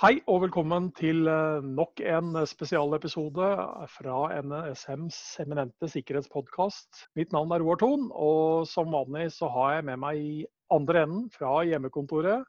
Hei 0.00 0.14
og 0.32 0.38
velkommen 0.46 0.86
til 0.96 1.26
eh, 1.28 1.64
nok 1.76 2.00
en 2.08 2.38
spesialepisode 2.48 3.48
fra 3.92 4.14
NSMs 4.40 5.18
eminente 5.42 5.90
sikkerhetspodkast. 5.92 7.02
Mitt 7.20 7.34
navn 7.36 7.52
er 7.52 7.60
Roar 7.60 7.76
Thon, 7.82 8.06
og 8.08 8.64
som 8.64 8.88
vanlig 8.94 9.26
så 9.34 9.50
har 9.52 9.74
jeg 9.74 9.84
med 9.90 10.00
meg 10.00 10.22
i 10.22 10.38
andre 10.72 11.02
enden 11.02 11.26
fra 11.34 11.58
hjemmekontoret 11.68 12.48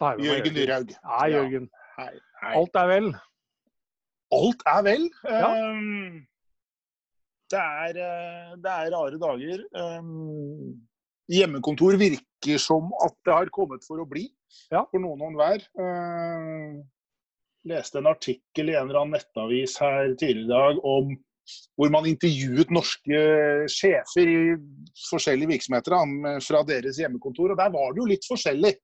jeg 0.00 0.24
Jørgen 0.24 0.56
Dyrhaug. 0.56 0.94
Hei, 1.10 1.28
Jørgen. 1.34 1.68
Hei, 1.98 2.08
hei. 2.40 2.54
Alt 2.62 2.80
er 2.80 2.88
vel? 2.94 3.10
Alt 4.38 4.64
er 4.72 4.82
vel. 4.88 5.04
Ja. 5.28 5.52
Um, 5.52 6.22
det, 7.52 7.66
er, 7.84 8.00
eh, 8.06 8.56
det 8.64 8.78
er 8.78 8.94
rare 8.96 9.20
dager. 9.26 9.68
Um, 9.76 10.80
hjemmekontor 11.30 11.98
virker 12.00 12.58
som 12.58 12.90
at 13.04 13.14
det 13.26 13.34
har 13.36 13.52
kommet 13.54 13.84
for 13.86 14.02
å 14.02 14.08
bli 14.08 14.28
Ja. 14.72 14.84
for 14.90 14.98
noen 15.02 15.20
og 15.22 15.28
enhver. 15.32 15.62
Uh, 15.78 16.82
leste 17.68 18.00
en 18.00 18.10
artikkel 18.10 18.72
i 18.72 18.74
en 18.78 18.88
eller 18.88 19.02
annen 19.04 19.18
nettavis 19.20 19.76
her 19.80 20.14
tidligere 20.18 20.44
i 20.44 20.50
dag 20.50 20.80
om 20.84 21.12
hvor 21.76 21.90
man 21.90 22.06
intervjuet 22.06 22.70
norske 22.74 23.20
sjefer 23.70 24.28
i 24.30 24.36
forskjellige 25.10 25.50
virksomheter 25.50 25.94
da, 25.96 26.34
fra 26.44 26.60
deres 26.66 27.00
hjemmekontor. 27.02 27.50
og 27.52 27.58
Der 27.58 27.72
var 27.74 27.92
det 27.92 28.02
jo 28.02 28.06
litt 28.12 28.28
forskjellig. 28.28 28.76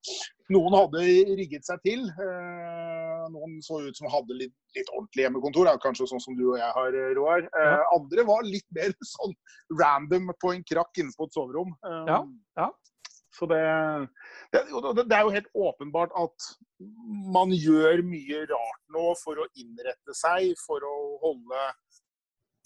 Noen 0.50 0.74
hadde 0.74 1.04
rigget 1.38 1.68
seg 1.68 1.78
til. 1.86 2.02
eh, 2.08 3.07
Noen 3.32 3.58
så 3.64 3.80
ut 3.84 3.96
som 3.98 4.08
hadde 4.12 4.36
litt, 4.38 4.54
litt 4.76 4.90
ordentlig 4.94 5.24
hjemmekontor, 5.26 5.70
kanskje 5.82 6.08
sånn 6.10 6.22
som 6.22 6.36
du 6.38 6.44
og 6.50 6.58
jeg 6.60 6.72
har, 6.76 6.96
eh, 6.96 7.14
Roar. 7.18 7.46
Eh, 7.48 7.70
Ja. 7.74 7.80
Andre 7.96 8.24
var 8.28 8.46
litt 8.46 8.66
mer 8.76 8.92
sånn 9.14 9.34
random 9.80 10.32
på 10.42 10.54
en 10.54 10.64
krakk 10.68 11.00
inne 11.02 11.14
på 11.16 11.28
et 11.28 11.36
soverom. 11.38 11.74
Ja, 12.08 12.22
ja. 12.58 12.70
Så 13.38 13.46
det, 13.46 13.58
det, 14.50 14.64
det 14.96 15.04
det 15.06 15.14
er 15.14 15.26
jo 15.28 15.34
helt 15.34 15.50
åpenbart 15.54 16.14
at 16.18 16.46
man 17.36 17.52
gjør 17.54 18.00
mye 18.02 18.40
rart 18.50 18.80
nå 18.94 19.04
for 19.20 19.38
å 19.38 19.46
innrette 19.60 20.14
seg, 20.16 20.56
for 20.64 20.82
å 20.82 20.94
holde 21.22 21.66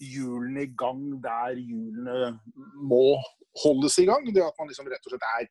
hjulene 0.01 0.65
i 0.65 0.71
gang 0.79 1.03
der 1.21 1.59
hjulene 1.59 2.31
må 2.89 3.19
holdes 3.63 3.99
i 4.01 4.07
gang. 4.09 4.25
Det 4.33 4.41
at 4.45 4.57
man 4.57 4.71
liksom 4.71 4.89
rett 4.89 5.05
og 5.05 5.13
slett 5.13 5.27
er 5.37 5.47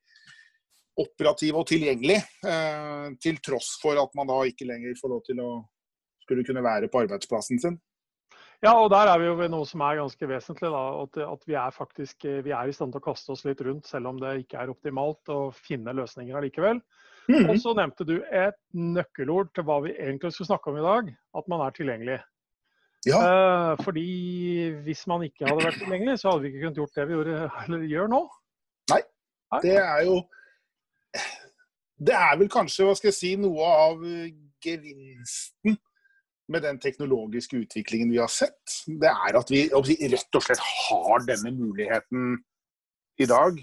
operativ 1.00 1.56
og 1.60 1.68
tilgjengelig. 1.70 2.18
Eh, 2.46 3.06
til 3.22 3.38
tross 3.44 3.76
for 3.82 3.98
at 4.00 4.12
man 4.18 4.28
da 4.30 4.42
ikke 4.48 4.68
lenger 4.68 4.98
får 4.98 5.14
lov 5.14 5.22
til 5.28 5.40
å 5.44 5.50
skulle 6.22 6.44
kunne 6.46 6.64
være 6.64 6.90
på 6.92 7.04
arbeidsplassen 7.04 7.60
sin. 7.62 7.78
Ja, 8.62 8.76
og 8.78 8.92
der 8.92 9.08
er 9.10 9.18
vi 9.18 9.26
jo 9.26 9.38
ved 9.40 9.50
noe 9.50 9.66
som 9.66 9.82
er 9.82 9.98
ganske 9.98 10.26
vesentlig. 10.30 10.70
Da, 10.70 10.82
at, 11.02 11.16
at 11.26 11.46
vi 11.50 11.56
er 11.58 11.74
faktisk 11.74 12.26
eh, 12.30 12.42
vi 12.46 12.54
er 12.54 12.70
i 12.70 12.74
stand 12.76 12.94
til 12.94 13.02
å 13.02 13.06
kaste 13.08 13.34
oss 13.34 13.46
litt 13.48 13.62
rundt, 13.66 13.88
selv 13.90 14.12
om 14.12 14.20
det 14.22 14.36
ikke 14.44 14.60
er 14.62 14.70
optimalt 14.70 15.32
å 15.34 15.40
finne 15.56 15.96
løsninger 15.98 16.38
allikevel. 16.38 16.82
Og 17.30 17.56
så 17.62 17.72
nevnte 17.78 18.04
du 18.06 18.16
et 18.34 18.58
nøkkelord 18.74 19.52
til 19.54 19.66
hva 19.66 19.78
vi 19.84 19.94
egentlig 19.94 20.32
skulle 20.34 20.50
snakke 20.50 20.72
om 20.72 20.78
i 20.80 20.84
dag. 20.84 21.10
At 21.38 21.50
man 21.50 21.62
er 21.66 21.74
tilgjengelig. 21.76 22.20
Ja, 23.06 23.18
Eh, 23.18 23.82
fordi 23.82 24.70
hvis 24.86 25.06
man 25.10 25.24
ikke 25.26 25.48
hadde 25.48 25.64
vært 25.64 25.80
tilgjengelig, 25.82 26.20
så 26.20 26.30
hadde 26.30 26.44
vi 26.44 26.52
ikke 26.52 26.62
kunnet 26.66 26.78
gjort 26.78 26.98
det 26.98 27.06
vi 27.08 27.16
gjorde, 27.16 27.38
eller 27.64 27.86
gjør 27.90 28.12
nå. 28.12 28.20
Nei, 28.92 29.00
det 29.64 29.74
er 29.80 30.04
jo 30.06 30.20
Det 32.02 32.14
er 32.16 32.36
vel 32.40 32.50
kanskje, 32.50 32.86
hva 32.86 32.94
skal 32.98 33.12
jeg 33.12 33.18
si, 33.18 33.32
noe 33.38 33.66
av 33.68 34.00
gevinsten 34.62 35.76
med 36.52 36.64
den 36.66 36.78
teknologiske 36.82 37.60
utviklingen 37.62 38.10
vi 38.12 38.20
har 38.20 38.30
sett. 38.32 38.80
Det 38.86 39.10
er 39.10 39.38
at 39.38 39.52
vi 39.52 39.66
rett 39.70 40.38
og 40.38 40.44
slett 40.44 40.62
har 40.62 41.26
denne 41.28 41.52
muligheten 41.54 42.40
i 43.22 43.28
dag. 43.30 43.60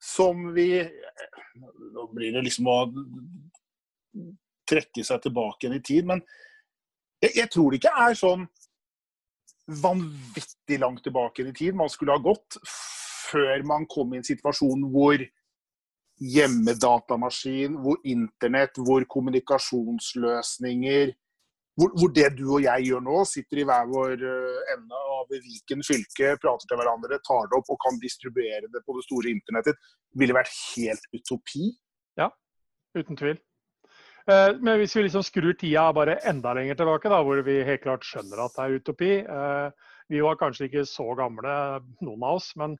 Som 0.00 0.50
vi 0.56 0.72
Nå 1.90 2.04
blir 2.14 2.32
det 2.32 2.44
liksom 2.46 2.68
å 2.70 2.76
trekke 4.70 5.02
seg 5.04 5.18
tilbake 5.24 5.66
igjen 5.66 5.76
i 5.76 5.82
tid, 5.84 6.06
men 6.08 6.22
jeg, 7.20 7.32
jeg 7.42 7.50
tror 7.52 7.72
det 7.72 7.80
ikke 7.80 8.04
er 8.06 8.14
sånn 8.16 8.44
vanvittig 9.82 10.78
langt 10.80 11.02
tilbake 11.04 11.44
i 11.44 11.52
tid 11.54 11.76
man 11.78 11.90
skulle 11.92 12.14
ha 12.14 12.22
gått 12.22 12.56
før 12.64 13.66
man 13.66 13.84
kom 13.90 14.14
i 14.14 14.20
en 14.20 14.26
situasjon 14.26 14.86
hvor 14.94 15.20
hjemmedatamaskin, 16.20 17.78
hvor 17.80 17.96
internett, 18.04 18.76
hvor 18.76 19.06
kommunikasjonsløsninger 19.08 21.16
hvor, 21.80 21.92
hvor 21.96 22.10
det 22.12 22.28
du 22.36 22.44
og 22.50 22.64
jeg 22.64 22.90
gjør 22.90 23.04
nå, 23.04 23.20
sitter 23.28 23.62
i 23.62 23.66
hver 23.68 23.86
vår 23.88 24.24
eh, 24.28 24.72
ende 24.74 25.02
av 25.16 25.30
Viken 25.32 25.84
fylke, 25.86 26.34
prater 26.42 26.68
til 26.68 26.80
hverandre, 26.80 27.20
tar 27.24 27.48
det 27.48 27.56
opp 27.56 27.70
og 27.72 27.78
kan 27.80 27.96
distribuere 28.02 28.68
det 28.68 28.82
på 28.84 28.96
det 28.98 29.06
store 29.06 29.32
internettet, 29.32 29.78
ville 30.18 30.36
vært 30.36 30.52
helt 30.74 31.06
utopi. 31.14 31.70
Ja, 32.20 32.28
Uten 32.98 33.16
tvil. 33.16 33.38
Eh, 34.26 34.52
Men 34.60 34.80
hvis 34.80 34.96
vi 34.96 35.06
liksom 35.06 35.24
skrur 35.26 35.54
tida 35.58 35.86
bare 35.96 36.18
enda 36.28 36.54
lenger 36.58 36.80
tilbake, 36.80 37.12
da, 37.12 37.22
hvor 37.24 37.42
vi 37.46 37.60
helt 37.64 37.84
klart 37.84 38.06
skjønner 38.06 38.44
at 38.44 38.56
det 38.56 38.66
er 38.66 38.80
utopi 38.80 39.12
eh, 39.22 39.90
Vi 40.10 40.22
var 40.26 40.40
kanskje 40.40 40.66
ikke 40.66 40.88
så 40.90 41.06
gamle, 41.16 41.52
noen 42.02 42.24
av 42.26 42.40
oss, 42.40 42.50
men 42.58 42.74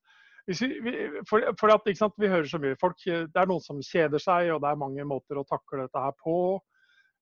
vi, 0.48 0.98
for, 1.28 1.44
for 1.60 1.72
at, 1.74 1.88
sant, 1.98 2.14
vi 2.18 2.30
hører 2.30 2.48
så 2.48 2.58
mye 2.62 2.78
folk, 2.80 2.96
Det 3.04 3.36
er 3.36 3.48
noen 3.50 3.62
som 3.64 3.80
kjeder 3.84 4.22
seg, 4.22 4.50
og 4.54 4.62
det 4.62 4.70
er 4.70 4.80
mange 4.80 5.04
måter 5.08 5.38
å 5.40 5.46
takle 5.48 5.84
dette 5.84 6.02
her 6.02 6.14
på. 6.22 6.36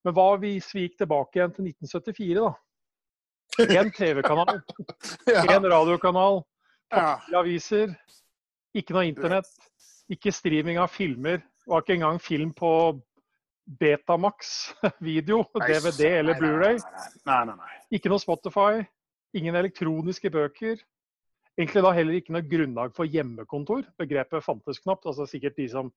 Men 0.06 0.14
hva 0.14 0.28
hvis 0.40 0.70
vi 0.74 0.86
gikk 0.86 1.00
tilbake 1.02 1.40
igjen 1.40 1.54
til 1.56 1.70
1974, 1.72 2.46
da? 2.46 2.54
Én 3.58 3.90
TV-kanal, 3.90 4.60
én 5.34 5.66
radiokanal, 5.74 6.42
Ja. 6.94 7.18
aviser, 7.36 7.90
ikke 8.76 8.94
noe 8.94 9.08
internett, 9.08 9.50
ikke 10.08 10.32
streaming 10.32 10.78
av 10.80 10.92
filmer. 10.94 11.42
Det 11.42 11.72
var 11.72 11.82
ikke 11.82 11.98
engang 11.98 12.20
film 12.22 12.52
på 12.56 12.70
Betamax 13.80 14.70
video, 15.04 15.42
DVD 15.66 16.14
eller 16.22 16.38
Blu-ray. 16.38 16.78
Ikke 17.92 18.08
noe 18.12 18.22
Spotify, 18.22 18.84
ingen 19.36 19.58
elektroniske 19.58 20.30
bøker. 20.32 20.78
Egentlig 21.58 21.82
da 21.82 21.90
heller 21.90 22.18
ikke 22.20 22.34
noe 22.36 22.46
grunnlag 22.46 22.92
for 22.94 23.08
hjemmekontor. 23.10 23.82
Begrepet 23.98 24.44
fantes 24.44 24.78
knapt. 24.84 25.08
altså 25.10 25.26
Sikkert 25.26 25.56
de 25.58 25.66
som 25.72 25.90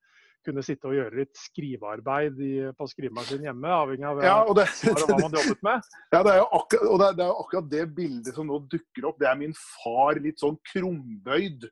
kunne 0.45 0.63
sitte 0.65 0.89
og 0.89 0.95
gjøre 0.97 1.19
litt 1.19 1.37
skrivearbeid 1.37 2.39
i, 2.41 2.53
på 2.73 2.87
skrivemaskinen 2.89 3.45
hjemme, 3.45 3.73
avhengig 3.75 4.07
av 4.09 4.21
Ja, 4.25 4.37
og 4.41 4.55
det, 4.57 4.65
hva 4.81 5.19
man 5.19 5.37
jobbet 5.37 5.61
med. 5.67 5.91
Ja, 6.15 6.23
det 6.25 6.31
er 6.33 6.39
jo 6.39 6.47
akkurat, 6.57 6.87
og 6.87 6.97
det 6.97 7.07
er, 7.07 7.17
det 7.19 7.25
er 7.25 7.29
jo 7.29 7.43
akkurat 7.43 7.69
det 7.75 7.83
bildet 7.99 8.39
som 8.39 8.49
nå 8.49 8.57
dukker 8.71 9.07
opp. 9.11 9.19
Det 9.21 9.29
er 9.29 9.37
min 9.37 9.53
far 9.59 10.17
litt 10.23 10.41
sånn 10.41 10.57
krumbøyd 10.71 11.69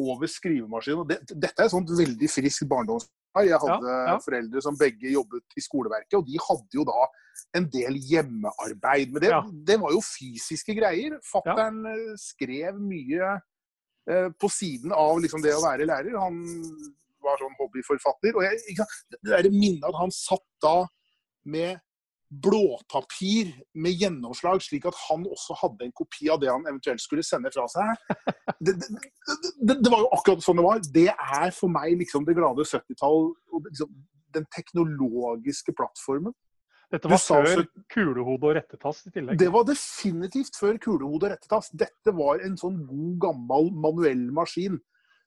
over 0.00 0.30
skrivemaskinen. 0.30 1.00
Og 1.00 1.08
Det, 1.08 1.20
dette 1.32 1.56
er 1.56 1.70
et 1.70 1.74
sånt 1.74 1.96
veldig 1.96 2.30
friskt 2.32 2.68
barndomsår. 2.68 3.08
Jeg 3.38 3.58
hadde 3.62 3.86
Ja, 3.86 4.06
ja. 4.10 4.18
foreldre 4.18 4.62
som 4.64 4.76
begge 4.78 5.12
jobbet 5.12 5.56
i 5.56 5.62
skoleverket, 5.62 6.16
og 6.18 6.26
de 6.26 6.38
hadde 6.42 6.74
jo 6.74 6.84
da 6.88 7.04
en 7.56 7.68
del 7.70 7.94
hjemmearbeid. 8.10 9.12
Men 9.12 9.22
det, 9.22 9.30
Ja. 9.30 9.40
det 9.70 9.76
var 9.80 9.92
jo 9.94 10.00
fysiske 10.02 10.74
greier. 10.74 11.18
Fattern 11.22 11.84
eh, 11.86 12.16
skrev 12.18 12.80
mye 12.82 13.40
eh, 14.10 14.28
på 14.34 14.50
siden 14.50 14.92
av 14.92 15.20
liksom 15.22 15.42
det 15.42 15.54
å 15.54 15.62
være 15.62 15.86
lærer. 15.86 16.18
Han 16.18 16.42
var 17.22 17.38
sånn 17.38 17.54
hobbyforfatter. 17.60 18.34
Og 18.34 18.42
jeg, 18.42 18.76
det 19.22 19.30
der 19.30 19.50
minnet 19.54 19.84
at 19.86 19.94
han 20.00 20.10
satt 20.10 20.44
da 20.62 20.86
med 21.44 21.78
blåpapir 22.30 23.50
med 23.74 23.96
gjennomslag, 23.98 24.62
slik 24.62 24.86
at 24.86 24.98
han 25.08 25.24
også 25.26 25.56
hadde 25.64 25.88
en 25.88 25.94
kopi 25.98 26.28
av 26.30 26.38
det 26.42 26.50
han 26.50 26.66
eventuelt 26.70 27.02
skulle 27.02 27.24
sende 27.26 27.50
fra 27.54 27.66
seg. 27.70 27.94
Det, 28.60 28.74
det, 28.76 28.88
det, 29.64 29.74
det 29.80 29.88
var 29.88 30.02
jo 30.02 30.08
akkurat 30.12 30.42
sånn 30.44 30.58
det 30.58 30.64
var. 30.66 30.80
Det 30.92 31.06
er 31.08 31.52
for 31.56 31.72
meg 31.72 31.94
liksom 31.96 32.26
det 32.26 32.34
glade 32.36 32.66
70-tall. 32.68 33.30
og 33.32 33.68
Liksom, 33.70 33.94
den 34.36 34.44
teknologiske 34.52 35.72
plattformen. 35.72 36.34
Dette 36.90 37.08
var 37.08 37.20
sa 37.22 37.38
før 37.46 37.62
kulehode 37.94 38.48
og 38.50 38.56
rettetast 38.58 39.08
i 39.08 39.12
tillegg. 39.14 39.38
Det 39.38 39.48
var 39.54 39.64
definitivt 39.68 40.58
før 40.58 40.76
kulehode 40.82 41.28
og 41.28 41.32
rettetast. 41.32 41.72
Dette 41.78 42.14
var 42.18 42.42
en 42.44 42.58
sånn 42.60 42.80
god, 42.88 43.14
gammel 43.24 43.70
manuell 43.86 44.26
maskin. 44.34 44.76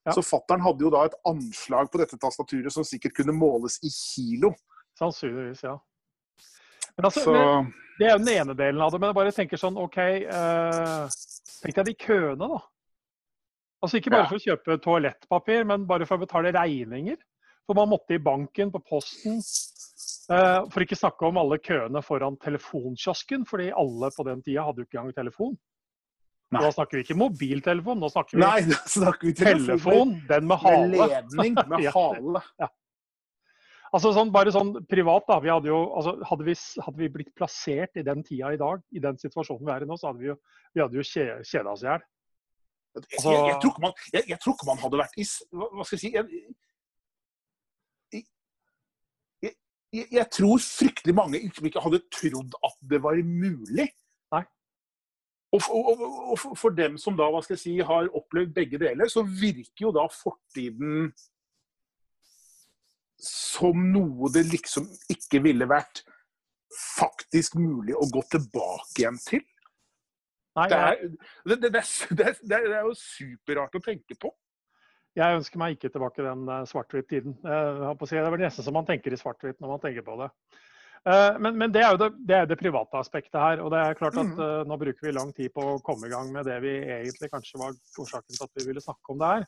Ja. 0.03 0.14
Så 0.18 0.24
fattern 0.28 0.62
hadde 0.66 0.84
jo 0.84 0.91
da 0.91 1.06
et 1.08 1.16
anslag 1.30 1.90
på 1.91 2.02
dette 2.02 2.20
tastaturet 2.20 2.75
som 2.75 2.85
sikkert 2.85 3.16
kunne 3.22 3.35
måles 3.38 3.80
i 3.81 3.91
kilo. 3.94 4.52
Sannsynligvis, 5.00 5.64
ja. 5.64 5.78
Men 6.97 7.05
altså, 7.09 7.23
Så 7.25 7.34
men, 7.34 7.73
Det 7.99 8.05
er 8.07 8.11
jo 8.13 8.22
den 8.23 8.34
ene 8.35 8.55
delen 8.57 8.81
av 8.81 8.91
det, 8.93 8.99
men 9.01 9.09
jeg 9.11 9.17
bare 9.17 9.34
tenker 9.35 9.57
sånn 9.61 9.78
OK 9.81 9.97
eh, 9.97 11.07
Tenk 11.63 11.75
deg 11.79 11.85
de 11.90 11.93
køene, 12.05 12.47
da. 12.49 12.61
Altså 13.84 13.99
Ikke 13.99 14.11
bare 14.13 14.23
Ja. 14.25 14.29
for 14.31 14.40
å 14.40 14.45
kjøpe 14.47 14.78
toalettpapir, 14.84 15.66
men 15.67 15.85
bare 15.90 16.05
for 16.07 16.17
å 16.17 16.23
betale 16.25 16.53
regninger. 16.55 17.17
For 17.67 17.75
man 17.75 17.90
måtte 17.91 18.16
i 18.16 18.19
banken, 18.19 18.72
på 18.72 18.79
posten. 18.84 19.37
Eh, 20.31 20.61
for 20.72 20.84
ikke 20.84 20.95
snakke 20.99 21.28
om 21.28 21.37
alle 21.40 21.57
køene 21.59 22.01
foran 22.03 22.37
telefonkiosken, 22.40 23.45
fordi 23.47 23.69
alle 23.75 24.09
på 24.16 24.23
den 24.28 24.41
tida 24.43 24.63
hadde 24.67 24.84
jo 24.84 24.87
ikke 24.87 24.99
engang 25.01 25.16
telefon. 25.17 25.57
Nei. 26.53 26.61
Da 26.61 26.69
snakker 26.75 26.99
vi 26.99 27.03
ikke 27.03 27.17
mobiltelefon, 27.17 27.99
nå 27.99 28.09
snakker 28.13 28.37
vi 28.37 28.43
Nei, 28.43 28.61
snakker 28.97 29.28
vi 29.28 29.34
telefon. 29.40 30.16
Den 30.29 30.47
med 30.47 30.57
hale. 30.63 30.87
Med 30.91 31.09
ledning, 31.16 31.55
med 31.72 31.87
hale. 31.97 32.43
Ja. 32.61 32.69
Altså 33.93 34.09
sånn, 34.16 34.31
bare 34.34 34.49
sånn 34.53 34.72
privat, 34.90 35.28
da. 35.29 35.37
Vi 35.43 35.51
hadde, 35.53 35.69
jo, 35.69 35.84
altså, 35.93 36.16
hadde, 36.25 36.47
vi, 36.47 36.55
hadde 36.85 37.03
vi 37.03 37.11
blitt 37.13 37.29
plassert 37.37 38.01
i 38.01 38.05
den 38.05 38.23
tida 38.25 38.49
i 38.55 38.57
dag, 38.57 38.81
i 38.90 39.01
den 39.03 39.19
situasjonen 39.22 39.67
vi 39.67 39.75
er 39.75 39.85
i 39.85 39.90
nå, 39.90 39.97
så 40.01 40.09
hadde 40.09 40.23
vi 40.23 40.31
jo, 40.31 40.37
vi 40.73 40.81
hadde 40.81 40.97
jo 40.97 41.05
kje, 41.05 41.28
kjeda 41.45 41.75
oss 41.75 41.85
i 41.85 41.91
hjel. 41.91 42.07
Altså- 42.97 43.34
jeg, 43.34 43.45
jeg, 43.49 43.59
tror 43.61 43.79
man, 43.81 43.93
jeg, 44.13 44.23
jeg 44.29 44.40
tror 44.41 44.55
ikke 44.55 44.69
man 44.69 44.81
hadde 44.84 44.99
vært 44.99 45.16
i 45.17 45.23
Hva 45.25 45.85
skal 45.85 45.95
jeg 45.95 46.03
si 46.03 46.11
jeg, 46.13 46.43
jeg, 49.93 50.25
tror 50.34 50.61
fryktelig 50.61 51.16
mange 51.17 51.41
ikke 51.41 51.81
hadde 51.81 52.01
trodd 52.13 52.57
at 52.66 52.78
det 52.90 52.99
var 53.03 53.17
mulig. 53.25 53.90
Nei. 54.34 54.43
Og, 55.53 55.67
og, 55.69 56.03
og, 56.34 56.57
for 56.57 56.73
dem 56.73 56.97
som 57.01 57.17
da 57.17 57.28
hva 57.29 57.43
skal 57.45 57.57
jeg 57.57 57.61
si, 57.61 57.73
har 57.85 58.09
opplevd 58.09 58.55
begge 58.55 58.81
deler, 58.81 59.09
så 59.09 59.22
virker 59.22 59.85
jo 59.85 59.91
da 59.93 60.07
fortiden 60.09 61.11
som 63.23 63.79
noe 63.93 64.29
det 64.34 64.46
liksom 64.52 64.87
ikke 65.14 65.41
ville 65.46 65.67
vært 65.70 66.03
faktisk 66.97 67.55
mulig 67.59 67.96
å 67.96 68.08
gå 68.09 68.23
tilbake 68.34 69.03
igjen 69.03 69.20
til. 69.22 69.43
Nei, 70.58 70.67
Det 70.70 70.78
er, 70.79 70.97
det, 71.49 71.55
det, 71.64 71.70
det, 71.73 72.25
er- 72.28 72.41
det, 72.43 72.58
er- 72.58 72.87
jo 72.87 72.93
superrart 72.97 73.75
å 73.78 73.81
tenke 73.81 74.17
på. 74.22 74.29
jeg 75.17 75.37
ønsker 75.37 75.61
meg 75.61 75.75
ikke 75.78 75.90
tilbake 75.93 76.25
den 76.25 76.47
eh, 76.49 76.64
svart-hvitt-tiden. 76.70 77.35
Eh, 77.46 77.81
Det 78.02 78.17
er 78.17 78.29
vel 78.34 78.41
nesten 78.41 78.66
som 78.66 78.73
man 78.73 78.85
tenker 78.85 79.14
i 79.14 79.17
svart-hvitt 79.17 79.59
når 79.61 79.69
man 79.76 79.79
tenker 79.81 80.02
på 80.05 80.17
det. 80.22 80.29
Eh, 81.05 81.37
Men, 81.40 81.58
men 81.58 81.72
det 81.73 81.84
er 81.84 81.91
jo 81.93 81.99
det, 82.02 82.09
det, 82.26 82.35
er 82.37 82.46
det 82.49 82.58
private 82.61 82.97
aspektet 83.02 83.37
her. 83.40 83.61
og 83.61 83.72
det 83.73 83.79
er 83.81 83.93
klart 83.99 84.17
at 84.17 84.34
eh, 84.40 84.64
Nå 84.69 84.78
bruker 84.81 85.05
vi 85.08 85.11
lang 85.14 85.34
tid 85.34 85.53
på 85.53 85.61
å 85.76 85.81
komme 85.85 86.08
i 86.08 86.14
gang 86.14 86.31
med 86.34 86.46
det 86.49 86.59
vi 86.66 86.73
egentlig 86.81 87.29
kanskje 87.34 87.59
var 87.61 87.73
årsaken 87.99 88.34
til 88.37 88.43
at 88.46 88.53
vi 88.58 88.67
ville 88.72 88.81
snakke 88.81 89.14
om 89.14 89.19
det 89.22 89.31
her. 89.35 89.46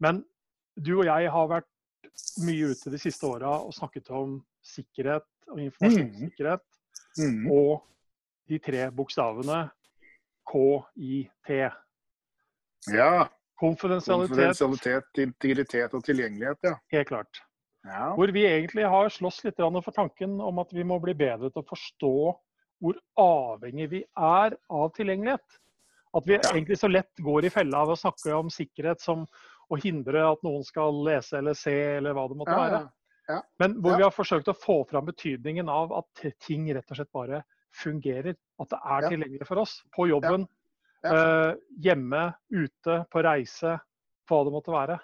Men 0.00 0.22
du 0.78 0.92
og 1.00 1.06
jeg 1.06 1.30
har 1.34 1.48
vært 1.50 1.66
mye 2.44 2.72
ute 2.72 2.92
de 2.92 3.00
siste 3.00 3.26
åra 3.26 3.58
og 3.64 3.74
snakket 3.74 4.10
om 4.14 4.38
sikkerhet 4.64 5.26
og 5.48 5.60
informasjonssikkerhet. 5.62 6.64
Mm. 7.18 7.48
og 7.50 7.80
de 8.48 8.58
tre 8.62 8.84
bokstavene 8.94 9.64
KIT. 10.48 11.50
Ja. 12.94 13.26
Konfidensialitet, 13.58 14.30
Konfidensialitet, 14.30 15.08
integritet 15.18 15.94
og 15.94 16.04
tilgjengelighet, 16.06 16.58
ja. 16.62 16.76
helt 16.94 17.08
klart. 17.08 17.40
ja. 17.84 18.12
Hvor 18.14 18.30
vi 18.32 18.44
egentlig 18.46 18.86
har 18.86 19.10
slåss 19.10 19.42
litt 19.44 19.58
for 19.58 19.94
tanken 19.96 20.40
om 20.40 20.60
at 20.62 20.72
vi 20.72 20.84
må 20.86 21.00
bli 21.02 21.14
bedre 21.18 21.50
til 21.50 21.64
å 21.64 21.68
forstå 21.68 22.14
hvor 22.78 23.00
avhengig 23.18 23.88
vi 23.90 24.04
er 24.14 24.54
av 24.54 24.92
tilgjengelighet. 24.94 25.58
At 26.14 26.28
vi 26.28 26.38
egentlig 26.38 26.78
så 26.78 26.88
lett 26.88 27.10
går 27.20 27.48
i 27.48 27.50
fella 27.52 27.82
av 27.82 27.92
å 27.92 27.98
snakke 27.98 28.32
om 28.36 28.48
sikkerhet 28.50 29.02
som 29.02 29.26
å 29.70 29.76
hindre 29.82 30.22
at 30.32 30.42
noen 30.46 30.64
skal 30.64 31.02
lese 31.04 31.38
eller 31.38 31.54
se, 31.58 31.74
eller 31.98 32.14
hva 32.16 32.28
det 32.30 32.36
måtte 32.40 32.54
Ja, 32.56 32.62
være. 32.64 32.80
ja. 33.28 33.40
Men 33.60 33.74
hvor 33.82 33.96
vi 33.98 34.02
har 34.06 34.14
forsøkt 34.14 34.48
å 34.48 34.56
få 34.56 34.78
fram 34.88 35.06
betydningen 35.10 35.68
av 35.68 35.92
at 35.92 36.24
ting 36.40 36.68
rett 36.74 36.90
og 36.90 36.96
slett 36.96 37.12
bare 37.12 37.42
fungerer. 37.76 38.34
At 38.58 38.70
det 38.72 38.78
er 38.84 39.08
tilgjengelig 39.10 39.46
for 39.46 39.60
oss. 39.62 39.82
På 39.94 40.08
jobben, 40.08 40.46
eh, 41.04 41.52
hjemme, 41.84 42.34
ute, 42.50 43.04
på 43.12 43.22
reise, 43.22 43.76
hva 44.28 44.44
det 44.44 44.52
måtte 44.52 44.72
være. 44.72 44.98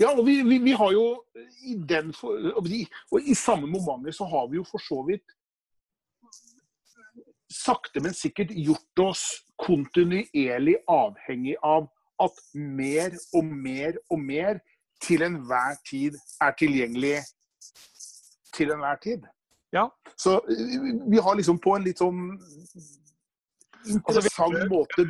Ja, 0.00 0.14
og 0.14 0.24
vi, 0.24 0.38
vi, 0.42 0.58
vi 0.58 0.72
har 0.72 0.92
jo 0.94 1.02
i 1.66 1.74
den 1.76 2.12
for, 2.16 2.32
og 2.56 2.66
i- 2.70 2.88
og 3.12 3.20
samme 3.36 3.66
momentet 3.68 4.14
så 4.16 4.24
har 4.24 4.46
vi 4.48 4.56
jo 4.56 4.64
for 4.64 4.78
så 4.80 5.02
vidt 5.06 5.26
sakte, 7.52 8.00
men 8.00 8.14
sikkert 8.16 8.50
gjort 8.56 8.98
oss 9.04 9.24
kontinuerlig 9.60 10.76
avhengig 10.88 11.56
av 11.62 11.88
at 12.22 12.42
mer 12.54 13.16
og 13.34 13.44
mer 13.44 13.98
og 14.10 14.20
mer 14.20 14.60
til 15.02 15.22
enhver 15.22 15.76
tid 15.88 16.16
er 16.40 16.54
tilgjengelig 16.58 17.16
til 18.56 18.72
enhver 18.72 18.96
tid. 19.02 19.26
Ja. 19.72 19.88
Så 20.16 20.38
eh, 20.48 21.10
vi 21.10 21.18
har 21.18 21.34
liksom 21.36 21.58
på 21.58 21.74
en 21.76 21.84
litt 21.84 22.00
sånn 22.00 22.22
interessant 23.86 24.62
måte 24.70 25.04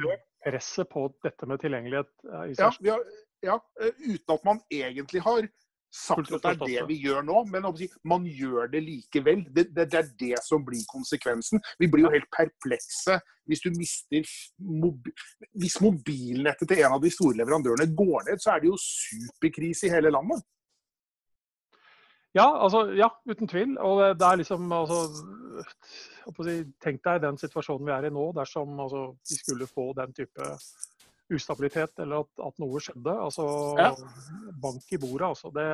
Presset 0.47 0.88
på 0.93 1.08
dette 1.25 1.47
med 1.49 1.58
tilgjengelighet 1.62 2.11
eh, 2.31 2.43
i 2.50 2.56
Ja, 2.56 2.70
seg 2.70 2.82
vi 2.87 2.93
har, 2.93 3.05
ja, 3.43 3.56
eh, 3.82 3.94
uten 3.99 4.35
at 4.35 4.44
man 4.47 4.61
egentlig 4.70 5.23
har 5.25 5.49
sagt 5.96 6.32
at 6.37 6.43
det 6.44 6.50
er 6.52 6.58
det 6.60 6.82
vi 6.90 6.98
gjør 7.06 7.25
nå, 7.26 7.44
men 7.52 7.66
man 8.04 8.26
gjør 8.28 8.69
det 8.72 8.82
likevel. 8.84 9.46
Det, 9.48 9.69
det, 9.76 9.88
det 9.93 10.00
er 10.02 10.10
det 10.20 10.43
som 10.44 10.64
blir 10.66 10.84
konsekvensen. 10.90 11.62
Vi 11.81 11.88
blir 11.93 12.06
jo 12.06 12.12
helt 12.14 12.28
perplekse 12.34 13.19
hvis 13.46 13.62
du 13.62 13.70
mister 13.76 14.26
mobi 14.58 15.12
Hvis 15.54 15.78
mobilnettet 15.81 16.69
til 16.69 16.82
en 16.82 16.96
av 16.96 17.02
de 17.02 17.12
store 17.14 17.38
leverandørene 17.38 17.88
går 17.94 18.28
ned, 18.31 18.43
så 18.43 18.56
er 18.56 18.62
det 18.62 18.72
jo 18.72 18.78
superkrise 18.82 19.87
i 19.87 19.94
hele 19.94 20.12
landet. 20.14 20.43
Ja, 22.37 22.50
altså, 22.60 22.90
ja, 22.92 23.08
uten 23.25 23.49
tvil. 23.49 23.78
Og 23.81 24.02
det, 24.19 24.26
er 24.26 24.40
liksom 24.42 24.72
altså, 24.72 24.99
Tenk 26.84 27.00
deg 27.06 27.22
den 27.22 27.38
situasjonen 27.40 27.87
vi 27.87 27.94
er 27.94 28.08
i 28.08 28.12
nå, 28.12 28.26
dersom 28.37 28.76
altså, 28.82 29.06
vi 29.31 29.38
skulle 29.40 29.69
få 29.70 29.92
den 29.96 30.12
type 30.16 30.50
ustabilitet, 31.32 31.93
eller 32.02 32.23
at, 32.25 32.31
at 32.46 32.58
noe 32.62 32.81
skjedde. 32.82 33.12
Altså, 33.26 33.46
Ja. 33.78 33.90
Bank 34.62 34.93
i 34.94 34.99
bordet, 35.02 35.26
altså. 35.32 35.50
Det, 35.55 35.67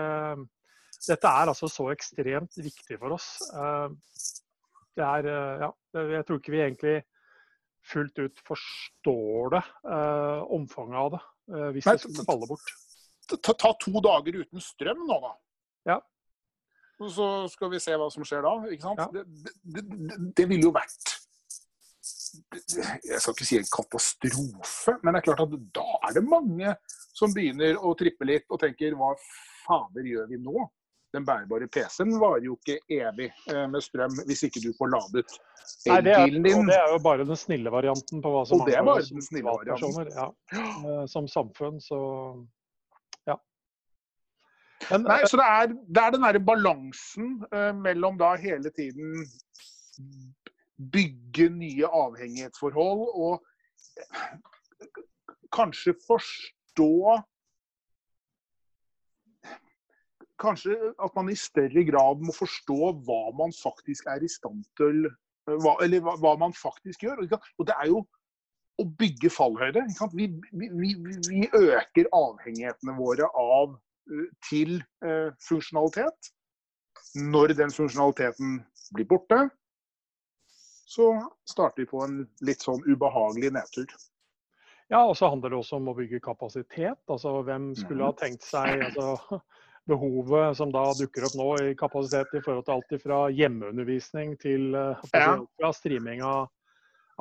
dette 1.08 1.32
er 1.42 1.50
altså 1.52 1.68
så 1.68 1.88
ekstremt 1.92 2.56
viktig 2.56 2.98
for 3.00 3.16
oss. 3.18 3.28
Eh, 3.52 3.88
Det 4.96 5.04
er 5.04 5.24
eh, 5.32 5.62
Ja, 5.66 5.70
jeg 6.16 6.24
tror 6.28 6.38
ikke 6.40 6.52
vi 6.52 6.60
egentlig 6.60 6.96
fullt 7.92 8.18
ut 8.22 8.38
forstår 8.46 9.50
det, 9.56 9.62
eh, 9.90 10.42
omfanget 10.54 10.98
av 11.00 11.10
det, 11.16 11.22
hvis 11.74 11.86
Nei, 11.88 11.94
det 11.96 12.02
skulle 12.04 12.26
falle 12.28 12.46
bort. 12.46 12.68
Ta, 13.32 13.52
ta 13.52 13.72
to 13.80 13.92
dager 14.04 14.36
uten 14.42 14.60
strøm 14.62 15.06
nå, 15.08 15.16
da. 15.24 15.32
Ja. 15.90 15.98
Så 17.02 17.48
skal 17.50 17.72
vi 17.72 17.80
se 17.82 17.96
hva 17.98 18.06
som 18.12 18.22
skjer 18.22 18.44
da. 18.44 18.52
ikke 18.70 18.84
sant? 18.86 19.00
Ja. 19.00 19.08
Det, 19.10 19.24
det, 19.64 19.82
det, 19.82 20.18
det 20.38 20.46
ville 20.48 20.68
jo 20.68 20.74
vært 20.76 21.16
Jeg 22.52 23.20
skal 23.20 23.34
ikke 23.34 23.48
si 23.48 23.58
en 23.60 23.72
katastrofe, 23.72 24.96
men 25.02 25.14
det 25.14 25.22
er 25.22 25.26
klart 25.30 25.42
at 25.46 25.56
da 25.78 25.88
er 26.08 26.18
det 26.18 26.24
mange 26.26 26.76
som 27.12 27.32
begynner 27.34 27.78
å 27.80 27.94
trippe 27.98 28.28
litt 28.28 28.46
og 28.52 28.60
tenker 28.62 28.96
hva 28.98 29.12
fader 29.64 30.06
gjør 30.08 30.30
vi 30.30 30.40
nå? 30.42 30.66
Den 31.12 31.26
bærbare 31.28 31.68
PC-en 31.68 32.14
varer 32.20 32.46
jo 32.46 32.54
ikke 32.56 32.78
evig 32.88 33.28
eh, 33.52 33.66
med 33.68 33.84
strøm 33.84 34.14
hvis 34.24 34.46
ikke 34.48 34.62
du 34.64 34.70
får 34.78 34.92
ladet 34.94 35.26
elbilen 35.92 36.46
din. 36.46 36.66
det 36.70 36.78
er 36.78 36.88
jo 36.94 37.00
bare 37.04 37.26
den 37.28 37.36
snille 37.36 37.72
varianten 37.72 38.22
på 38.24 38.32
hva 38.32 38.46
som 38.48 38.60
Og 38.60 38.68
det 38.68 38.78
er 38.78 38.86
bare 38.86 39.04
den 39.04 39.24
snille 39.24 39.52
varianten. 39.52 40.08
Ja. 40.16 40.28
Eh, 40.56 41.04
Som 41.12 41.28
samfunn, 41.28 41.80
så 41.84 41.98
ja. 43.28 43.36
Men 44.90 45.04
Nei, 45.10 45.20
så 45.28 45.38
det 45.40 45.48
er, 45.58 45.74
det 45.84 46.04
er 46.06 46.16
den 46.16 46.24
derre 46.26 46.44
balansen 46.48 47.34
eh, 47.52 47.72
mellom 47.76 48.16
da 48.20 48.32
hele 48.40 48.72
tiden 48.72 49.26
bygge 50.92 51.48
nye 51.54 51.88
avhengighetsforhold 51.88 53.04
og 53.26 53.44
kanskje 55.52 55.94
forstå 56.06 57.20
Kanskje 60.42 60.74
at 60.98 61.12
man 61.14 61.28
i 61.30 61.36
større 61.38 61.84
grad 61.86 62.22
må 62.26 62.32
forstå 62.34 62.88
hva 63.06 63.20
man 63.38 63.52
faktisk 63.54 64.08
er 64.10 64.24
i 64.26 64.30
stand 64.32 64.64
til 64.80 65.04
hva, 65.46 65.76
Eller 65.84 66.02
hva, 66.02 66.16
hva 66.18 66.32
man 66.40 66.54
faktisk 66.56 67.04
gjør. 67.04 67.22
Og 67.58 67.66
det 67.68 67.76
er 67.78 67.90
jo 67.92 68.00
å 68.82 68.86
bygge 68.98 69.30
fallhøyde. 69.30 69.84
vi, 70.16 70.28
vi, 70.58 70.92
vi 71.28 71.46
øker 71.46 72.10
avhengighetene 72.16 72.94
våre 72.98 73.28
av 73.38 73.76
eh, 74.10 74.28
til 74.48 74.78
eh, 75.04 75.30
funksjonalitet. 75.46 76.32
Når 77.18 77.54
den 77.58 77.74
funksjonaliteten 77.74 78.62
blir 78.96 79.08
borte, 79.10 79.44
så 80.92 81.08
starter 81.48 81.82
vi 81.82 81.88
på 81.88 82.02
en 82.04 82.22
litt 82.44 82.64
sånn 82.64 82.82
ubehagelig 82.84 83.52
nedtur. 83.56 83.92
Ja, 84.92 85.06
og 85.06 85.16
så 85.16 85.30
handler 85.32 85.54
det 85.54 85.60
også 85.62 85.78
om 85.78 85.88
å 85.88 85.96
bygge 85.96 86.20
kapasitet. 86.20 87.00
Altså 87.08 87.38
hvem 87.46 87.70
skulle 87.78 88.10
ha 88.10 88.12
tenkt 88.18 88.44
seg 88.44 88.82
altså, 88.90 89.38
behovet 89.90 90.58
som 90.58 90.72
da 90.74 90.84
dukker 90.98 91.28
opp 91.28 91.36
nå 91.38 91.46
i 91.64 91.76
kapasitet 91.78 92.34
i 92.36 92.42
forhold 92.44 92.66
til 92.66 92.74
alt 92.76 93.04
fra 93.06 93.22
hjemmeundervisning 93.32 94.34
til 94.42 94.76
eh, 94.76 95.06
fra 95.08 95.72
streaming 95.78 96.20
av, 96.28 96.50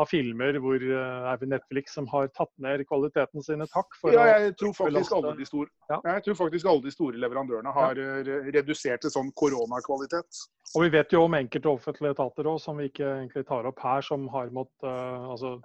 av 0.01 0.09
filmer, 0.09 0.57
hvor 0.63 0.81
eh, 0.81 1.27
er 1.31 1.41
det 1.41 1.49
Netflix 1.51 1.97
som 1.97 2.07
har 2.11 2.31
tatt 2.37 2.51
ned 2.63 2.83
kvaliteten 2.89 3.45
sin 3.45 3.61
et 3.65 3.75
hakk. 3.77 3.97
for 3.99 4.15
Ja, 4.15 4.25
jeg 4.45 4.55
tror 4.59 4.73
faktisk 4.77 5.13
alle 5.17 5.35
de 5.37 5.47
store, 5.47 5.69
Ja. 5.91 5.99
jeg 6.15 6.25
tror 6.25 6.39
faktisk 6.41 6.71
alle 6.71 6.85
de 6.87 6.95
store 6.95 7.21
leverandørene 7.21 7.75
har 7.75 8.01
ja. 8.01 8.39
redusert 8.57 9.05
til 9.05 9.13
sånn 9.13 9.31
koronakvalitet. 9.37 10.41
Og 10.75 10.85
vi 10.85 10.91
vet 10.93 11.13
jo 11.13 11.25
om 11.25 11.37
enkelte 11.37 11.71
offentlige 11.71 12.15
etater 12.15 12.47
også, 12.47 12.71
som 12.71 12.79
vi 12.79 12.89
ikke 12.89 13.07
egentlig 13.07 13.45
tar 13.47 13.67
opp 13.67 13.79
her, 13.83 14.01
som 14.05 14.27
har 14.31 14.51
måttet 14.55 14.87
uh, 14.87 15.31
altså, 15.33 15.57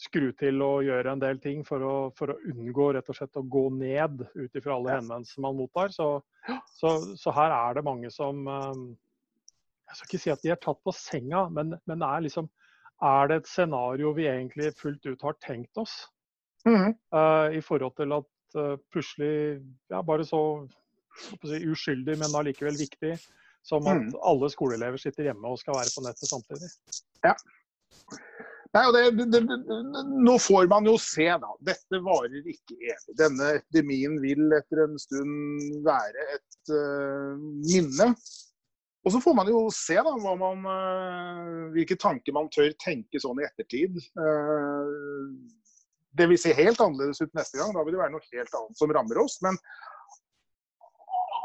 skru 0.00 0.30
til 0.38 0.62
og 0.64 0.84
gjøre 0.86 1.14
en 1.14 1.22
del 1.22 1.38
ting 1.42 1.62
for 1.66 1.82
å, 1.86 1.94
for 2.18 2.32
å 2.32 2.38
unngå 2.50 2.90
rett 2.96 3.08
og 3.10 3.18
slett 3.18 3.38
å 3.38 3.46
gå 3.46 3.64
ned 3.76 4.24
ut 4.34 4.58
ifra 4.58 4.76
alle 4.76 4.98
henvendelsene 4.98 5.44
man 5.46 5.58
mottar. 5.58 5.94
Så, 5.94 6.08
så, 6.74 6.96
så 7.18 7.34
her 7.34 7.54
er 7.54 7.78
det 7.78 7.86
mange 7.86 8.10
som 8.14 8.42
eh, 8.50 8.82
Jeg 9.90 9.98
skal 9.98 10.08
ikke 10.08 10.22
si 10.24 10.34
at 10.34 10.42
de 10.42 10.52
er 10.54 10.60
tatt 10.62 10.80
på 10.82 10.94
senga, 10.96 11.46
men, 11.54 11.76
men 11.86 12.02
er, 12.02 12.24
liksom, 12.26 12.50
er 13.02 13.28
det 13.28 13.36
et 13.42 13.48
scenario 13.50 14.12
vi 14.16 14.28
egentlig 14.30 14.72
fullt 14.78 15.06
ut 15.06 15.22
har 15.22 15.34
tenkt 15.42 15.76
oss? 15.80 15.94
eh, 17.12 17.58
I 17.58 17.60
forhold 17.60 17.96
til 17.98 18.12
at 18.16 18.58
uh, 18.58 18.76
plutselig 18.92 19.60
ja, 19.90 20.00
bare 20.02 20.24
så 20.24 20.40
si, 21.44 21.58
uskyldig, 21.68 22.18
men 22.18 22.36
allikevel 22.38 22.78
viktig, 22.78 23.18
som 23.64 23.86
at 23.86 24.00
Mm. 24.00 24.14
alle 24.22 24.50
skoleelever 24.50 24.96
sitter 25.00 25.24
hjemme 25.28 25.48
og 25.48 25.58
skal 25.58 25.74
være 25.74 25.92
på 25.96 26.04
nettet 26.06 26.28
samtidig. 26.28 26.70
Nei, 28.74 28.82
og 28.88 28.92
det, 28.96 29.02
det, 29.30 29.40
det, 29.46 29.58
nå 30.26 30.34
får 30.42 30.66
man 30.66 30.86
jo 30.88 30.96
se, 30.98 31.28
da. 31.38 31.50
Dette 31.62 32.00
varer 32.02 32.40
ikke 32.42 32.74
evig. 32.74 33.14
Denne 33.20 33.52
epidemien 33.60 34.16
vil 34.22 34.50
etter 34.56 34.82
en 34.82 34.96
stund 34.98 35.76
være 35.86 36.24
et 36.34 36.72
uh, 36.74 37.38
minne. 37.38 38.08
Og 39.04 39.12
så 39.12 39.20
får 39.20 39.34
man 39.36 39.48
jo 39.52 39.66
se 39.74 39.98
da, 40.00 40.14
man, 40.16 40.64
hvilke 41.74 41.96
tanker 42.00 42.32
man 42.36 42.48
tør 42.52 42.72
tenke 42.80 43.20
sånn 43.20 43.42
i 43.42 43.44
ettertid. 43.44 43.98
Det 46.14 46.28
vil 46.30 46.40
se 46.40 46.54
helt 46.56 46.80
annerledes 46.80 47.20
ut 47.20 47.34
neste 47.36 47.60
gang. 47.60 47.74
Da 47.76 47.84
vil 47.84 47.96
det 47.96 48.00
være 48.00 48.14
noe 48.14 48.24
helt 48.32 48.56
annet 48.56 48.80
som 48.80 48.94
rammer 48.96 49.20
oss. 49.20 49.36
Men 49.44 49.58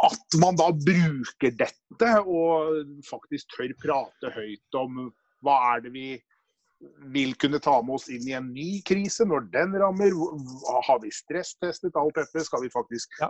at 0.07 0.39
man 0.39 0.55
da 0.59 0.69
bruker 0.71 1.55
dette 1.59 2.11
og 2.23 2.79
faktisk 3.09 3.57
tør 3.57 3.75
prate 3.83 4.31
høyt 4.37 4.79
om 4.79 5.09
hva 5.43 5.57
er 5.73 5.83
det 5.83 5.91
vi 5.95 6.07
vil 7.13 7.33
kunne 7.35 7.59
ta 7.59 7.75
med 7.83 7.97
oss 7.97 8.07
inn 8.11 8.27
i 8.29 8.35
en 8.37 8.49
ny 8.53 8.79
krise 8.87 9.25
når 9.27 9.49
den 9.53 9.75
rammer. 9.81 10.15
Har 10.87 11.01
vi 11.03 11.11
stresstestet 11.13 11.97
alt 11.99 12.15
dette? 12.15 12.43
Skal 12.45 12.63
vi 12.63 12.71
faktisk 12.73 13.19
ja. 13.19 13.29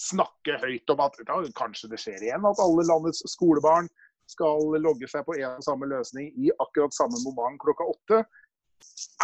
snakke 0.00 0.58
høyt 0.62 0.92
om 0.92 1.04
at 1.06 1.16
da, 1.24 1.40
kanskje 1.56 1.92
det 1.92 2.00
skjer 2.02 2.26
igjen 2.26 2.48
at 2.48 2.62
alle 2.62 2.86
landets 2.88 3.24
skolebarn 3.32 3.88
skal 4.30 4.76
logge 4.80 5.08
seg 5.10 5.24
på 5.26 5.36
en 5.36 5.58
og 5.58 5.64
samme 5.64 5.88
løsning 5.88 6.32
i 6.40 6.52
akkurat 6.60 6.96
samme 6.96 7.20
moment 7.24 7.60
klokka 7.60 7.88
åtte? 7.92 8.24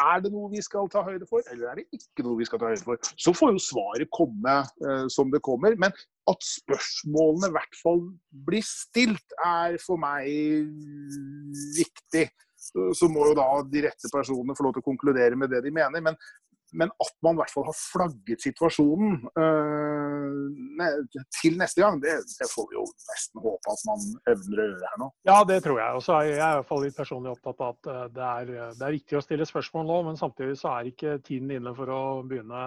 Er 0.01 0.23
det 0.25 0.31
noe 0.33 0.49
vi 0.53 0.63
skal 0.65 0.89
ta 0.89 1.03
høyde 1.05 1.27
for, 1.29 1.45
eller 1.53 1.69
er 1.69 1.81
det 1.81 1.99
ikke 1.99 2.25
noe 2.25 2.39
vi 2.39 2.47
skal 2.49 2.61
ta 2.63 2.71
høyde 2.71 2.87
for? 2.87 3.11
Så 3.21 3.35
får 3.37 3.53
jo 3.53 3.63
svaret 3.65 4.09
komme 4.17 4.55
uh, 4.65 5.07
som 5.13 5.33
det 5.33 5.43
kommer. 5.45 5.77
Men 5.77 5.93
at 6.31 6.47
spørsmålene 6.47 7.51
i 7.51 7.57
hvert 7.59 7.81
fall 7.83 8.01
blir 8.47 8.65
stilt, 8.65 9.37
er 9.45 9.77
for 9.83 10.01
meg 10.01 10.31
viktig. 11.77 12.31
Så 12.61 13.09
må 13.09 13.31
jo 13.31 13.35
da 13.39 13.49
de 13.65 13.87
rette 13.87 14.13
personene 14.13 14.57
få 14.57 14.67
lov 14.67 14.77
til 14.77 14.85
å 14.85 14.89
konkludere 14.91 15.39
med 15.39 15.53
det 15.53 15.63
de 15.65 15.73
mener. 15.75 16.05
Men 16.05 16.19
men 16.73 16.91
at 17.03 17.15
man 17.25 17.35
i 17.35 17.41
hvert 17.41 17.53
fall 17.53 17.67
har 17.67 17.77
flagget 17.77 18.45
situasjonen 18.45 19.17
øh, 19.43 21.17
til 21.41 21.59
neste 21.59 21.83
gang, 21.83 21.99
det, 22.03 22.15
det, 22.39 22.49
får 22.53 22.69
vi 22.71 22.79
jo 22.79 22.85
nesten 23.11 23.43
håpe 23.45 23.75
at 23.75 23.85
man 23.89 24.07
evner 24.35 24.63
å 24.63 24.69
gjøre 24.69 24.93
her 24.93 25.03
nå. 25.03 25.11
Ja, 25.29 25.39
det 25.49 25.61
tror 25.67 25.81
jeg. 25.83 25.99
Og 25.99 26.05
så 26.07 26.17
er 26.19 26.29
jeg 26.29 26.39
i 26.39 26.59
hvert 26.61 26.71
fall 26.71 26.85
litt 26.87 26.99
personlig 26.99 27.35
opptatt 27.35 27.65
av 27.67 27.75
at 27.75 27.91
eh, 27.93 28.07
det 28.17 28.29
er, 28.29 28.55
det 28.79 28.87
er 28.87 28.99
viktig 28.99 29.19
å 29.19 29.25
stille 29.25 29.49
spørsmål 29.49 29.89
nå, 29.91 30.01
men 30.11 30.21
samtidig 30.21 30.59
så 30.61 30.75
er 30.77 30.93
ikke 30.93 31.19
tiden 31.27 31.55
inne 31.59 31.75
for 31.77 31.95
å 31.95 32.03
begynne 32.27 32.65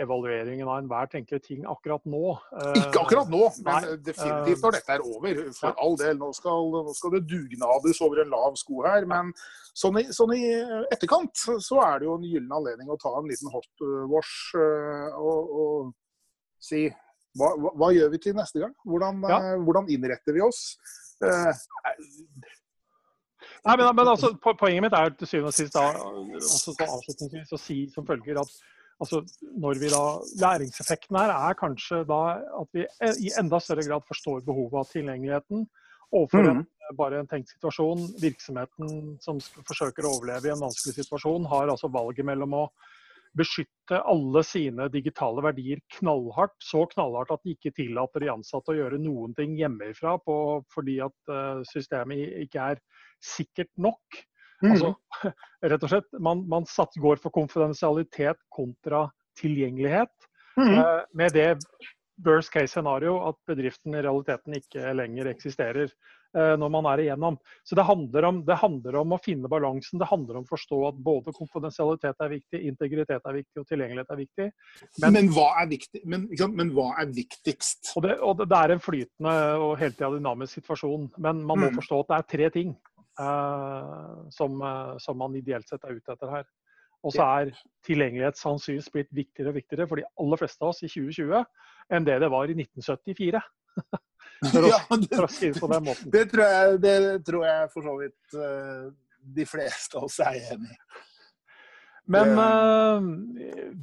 evalueringen 0.00 0.68
av 0.68 0.78
enhver 0.80 1.08
tenkelig 1.12 1.42
ting 1.44 1.64
akkurat 1.68 2.04
nå. 2.08 2.32
Ikke 2.80 3.02
akkurat 3.02 3.28
nå, 3.32 3.42
men 3.64 3.86
Nei, 3.86 3.96
definitivt 4.06 4.64
når 4.64 4.76
dette 4.78 4.94
er 4.94 5.04
over. 5.04 5.42
For 5.58 5.68
ja. 5.68 5.74
all 5.84 5.98
del. 6.00 6.16
Nå 6.20 6.30
skal, 6.36 6.70
nå 6.72 6.94
skal, 6.96 7.16
det 7.16 7.22
dugnades 7.28 8.00
over 8.04 8.22
en 8.22 8.32
lav 8.32 8.56
sko 8.60 8.80
her. 8.86 9.06
Men 9.10 9.34
sånn 9.76 10.00
i, 10.00 10.06
sånn 10.14 10.32
i, 10.36 10.42
etterkant 10.94 11.36
så 11.36 11.82
er 11.84 12.00
det 12.00 12.08
jo 12.08 12.16
en 12.16 12.26
gyllen 12.28 12.56
anledning 12.56 12.92
å 12.92 12.98
ta 13.00 13.12
en 13.18 13.28
liten 13.28 13.52
hot 13.52 13.86
wash 14.12 14.56
uh, 14.56 15.12
og, 15.20 15.52
og, 15.64 15.92
si 16.62 16.86
hva, 17.38 17.52
hva, 17.56 17.92
gjør 17.92 18.10
vi 18.12 18.20
til 18.22 18.36
neste 18.36 18.60
gang? 18.60 18.74
Hvordan, 18.88 19.22
ja. 19.28 19.38
hvordan 19.64 19.88
innretter 19.92 20.36
vi 20.36 20.44
oss? 20.44 20.76
Nei, 23.62 23.74
men, 23.78 23.86
men 23.94 24.08
altså, 24.10 24.32
Poenget 24.42 24.84
mitt 24.84 24.96
er 24.96 25.12
til 25.16 25.28
syvende 25.30 25.52
og 25.52 25.56
sist 25.56 25.76
da, 25.76 25.86
også 26.42 26.74
avslutningsvis 26.76 27.54
å 27.54 27.60
si 27.60 27.78
som 27.92 28.06
følger 28.08 28.40
at 28.42 28.52
altså 29.00 29.22
når 29.62 29.80
vi 29.80 29.90
da, 29.92 30.02
Læringseffekten 30.42 31.18
her 31.18 31.32
er 31.34 31.58
kanskje 31.58 32.02
da 32.08 32.22
at 32.60 32.76
vi 32.76 32.86
i 33.26 33.32
enda 33.40 33.60
større 33.62 33.86
grad 33.86 34.04
forstår 34.08 34.44
behovet 34.46 34.80
av 34.82 34.90
tilgjengeligheten 34.92 35.66
overfor 36.12 36.48
en, 36.48 36.62
mm. 36.62 36.96
bare 36.98 37.20
en 37.22 37.28
tenkt 37.30 37.54
situasjon. 37.54 38.04
Virksomheten 38.20 39.14
som 39.24 39.40
forsøker 39.40 40.06
å 40.06 40.16
overleve 40.18 40.50
i 40.50 40.54
en 40.54 40.64
vanskelig 40.66 40.98
situasjon, 41.00 41.48
har 41.50 41.72
altså 41.72 41.90
valget 41.92 42.28
mellom 42.28 42.58
å 42.58 42.66
beskytte 43.38 43.96
alle 44.12 44.42
sine 44.44 44.88
digitale 44.92 45.40
verdier 45.44 45.80
knallhardt, 45.96 46.58
så 46.60 46.84
knallhardt 46.90 47.32
at 47.32 47.46
de 47.46 47.54
ikke 47.56 47.72
tillater 47.78 48.24
de 48.24 48.32
ansatte 48.32 48.74
å 48.74 48.76
gjøre 48.76 49.00
noen 49.00 49.32
ting 49.38 49.54
hjemmefra 49.56 50.18
på, 50.20 50.36
fordi 50.72 50.98
at 51.04 51.32
uh, 51.32 51.62
systemet 51.70 52.44
ikke 52.44 52.66
er 52.74 52.82
sikkert 53.24 53.72
nok. 53.80 54.20
Altså, 54.62 54.92
mm. 54.94 55.32
rett 55.72 55.86
og 55.86 55.92
slett, 55.92 56.20
man, 56.22 56.44
man 56.50 56.68
satt, 56.70 56.94
går 57.02 57.22
for 57.22 57.34
konfidensialitet 57.34 58.38
kontra 58.52 59.06
tilgjengelighet. 59.40 60.12
Mm. 60.56 60.74
Eh, 60.78 61.02
med 61.18 61.36
det 61.36 61.48
worst 62.24 62.52
case 62.52 62.72
scenario 62.72 63.16
at 63.28 63.38
bedriften 63.48 63.94
i 63.96 64.02
realiteten 64.04 64.58
ikke 64.58 64.92
lenger 64.94 65.30
eksisterer 65.30 65.88
eh, 65.88 66.52
når 66.60 66.70
man 66.74 66.88
er 66.92 67.02
igjennom. 67.04 67.38
Så 67.64 67.76
det 67.78 67.86
handler, 67.88 68.26
om, 68.28 68.42
det 68.46 68.58
handler, 68.60 68.98
om, 69.00 69.14
å 69.16 69.20
finne 69.22 69.50
balansen. 69.50 70.00
Det 70.00 70.08
handler 70.10 70.40
om 70.40 70.46
å 70.46 70.50
forstå 70.52 70.80
at 70.90 71.00
både 71.08 71.34
konfidensialitet 71.36 72.22
er 72.22 72.32
viktig, 72.34 72.62
integritet 72.68 73.28
er 73.28 73.38
viktig 73.40 73.64
og 73.64 73.68
tilgjengelighet 73.70 74.14
er 74.14 74.22
viktig. 74.22 74.48
Men, 75.02 75.16
men, 75.16 75.32
hva, 75.34 75.48
er 75.62 75.72
viktig? 75.72 76.04
Men, 76.04 76.28
men 76.60 76.72
hva, 76.76 76.92
er 77.02 77.12
viktigst? 77.16 77.94
Og 77.96 78.06
det, 78.06 78.16
og 78.20 78.44
det, 78.44 78.50
er 78.60 78.76
en 78.76 78.84
flytende 78.84 79.36
og 79.58 79.76
hele 79.80 79.96
tida 79.96 80.12
dynamisk 80.14 80.60
situasjon. 80.60 81.10
Men 81.18 81.42
man 81.42 81.64
må 81.64 81.72
mm. 81.72 81.78
forstå 81.80 82.02
at 82.04 82.12
det 82.12 82.20
er 82.20 82.32
tre 82.36 82.54
ting. 82.60 82.76
Eh, 83.20 84.30
som, 84.30 84.62
eh, 84.62 84.98
som, 84.98 85.18
man 85.18 85.36
ideelt 85.36 85.68
sett 85.68 85.84
er 85.84 85.98
ute 85.98 86.14
etter 86.14 86.30
her. 86.32 86.46
Og 87.02 87.12
så 87.12 87.26
er 87.42 87.50
tilgjengelighet 87.84 88.38
sannsynligvis 88.38 88.92
blitt 88.94 89.10
viktigere 89.12 89.50
og 89.50 89.56
viktigere 89.58 89.88
for 89.90 89.98
de 89.98 90.06
aller 90.22 90.38
fleste 90.38 90.62
av 90.62 90.70
oss 90.70 90.84
i 90.86 90.88
2020 90.88 91.42
enn 91.92 92.06
det 92.06 92.20
det 92.22 92.28
var 92.30 92.48
i 92.48 92.54
1974. 92.54 93.40
for, 94.52 94.60
å, 94.62 94.70
ja, 94.70 94.78
det, 94.94 95.08
for 95.10 95.26
å 95.26 95.30
si 95.34 95.50
det 95.50 95.60
på 95.60 95.70
den 95.72 95.88
måten. 95.88 96.12
Det 96.14 96.22
tror 96.30 96.44
jeg, 96.46 96.76
det 96.84 96.98
tror 97.26 97.48
jeg 97.48 97.72
for 97.72 97.88
så 97.88 97.96
vidt 97.98 98.36
uh, 98.38 98.86
de 99.40 99.48
fleste 99.50 99.98
av 99.98 100.06
oss 100.06 100.20
er 100.22 100.38
enig 100.54 100.70
i. 100.70 100.78
Men 102.10 102.32
uh, 102.34 103.02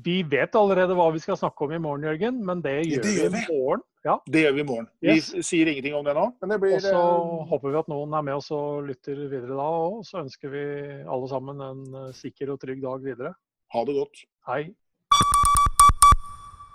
vi 0.03 0.19
vet 0.27 0.55
allerede 0.55 0.95
hva 0.97 1.07
vi 1.15 1.21
skal 1.23 1.37
snakke 1.39 1.65
om 1.65 1.73
i 1.75 1.79
morgen, 1.81 2.07
Jørgen. 2.09 2.41
Men 2.45 2.63
det 2.65 2.75
gjør, 2.83 3.05
det 3.05 3.13
gjør 3.15 3.31
vi 3.35 3.43
i 3.43 3.53
morgen. 3.53 3.85
Ja. 4.07 4.15
Det 4.31 4.43
gjør 4.43 4.55
vi 4.55 4.63
i 4.63 4.67
morgen. 4.67 4.89
Yes. 5.03 5.31
Vi 5.35 5.43
sier 5.47 5.71
ingenting 5.71 5.95
om 5.97 6.05
det 6.07 6.15
nå. 6.17 6.25
Men 6.41 6.53
det 6.53 6.59
blir 6.63 6.75
Og 6.77 6.83
så 6.83 6.99
uh, 6.99 7.45
håper 7.51 7.73
vi 7.73 7.79
at 7.81 7.91
noen 7.91 8.17
er 8.19 8.27
med 8.27 8.39
oss 8.39 8.51
og 8.55 8.89
lytter 8.89 9.23
videre 9.27 9.55
da 9.55 9.69
òg. 9.79 10.01
Så 10.07 10.21
ønsker 10.23 10.53
vi 10.53 10.65
alle 11.03 11.31
sammen 11.31 11.63
en 11.69 11.87
uh, 11.95 12.11
sikker 12.15 12.53
og 12.55 12.61
trygg 12.63 12.83
dag 12.83 13.07
videre. 13.07 13.33
Ha 13.75 13.85
det 13.87 13.97
godt. 13.99 14.23
Hei. 14.49 14.63